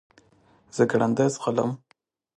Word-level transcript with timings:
زه 0.75 0.83
ګړندی 0.91 1.27
ځغلم. 1.35 1.71